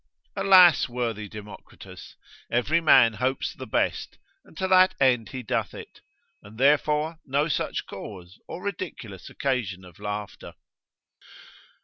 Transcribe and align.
Alas, 0.35 0.89
worthy 0.89 1.29
Democritus, 1.29 2.15
every 2.51 2.81
man 2.81 3.13
hopes 3.13 3.53
the 3.53 3.67
best, 3.67 4.17
and 4.43 4.57
to 4.57 4.67
that 4.67 4.95
end 4.99 5.29
he 5.29 5.43
doth 5.43 5.75
it, 5.75 6.01
and 6.41 6.57
therefore 6.57 7.19
no 7.23 7.47
such 7.47 7.85
cause, 7.85 8.39
or 8.47 8.63
ridiculous 8.63 9.29
occasion 9.29 9.85
of 9.85 9.99
laughter. 9.99 10.55